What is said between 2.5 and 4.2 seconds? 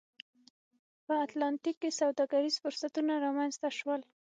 فرصتونه رامنځته شول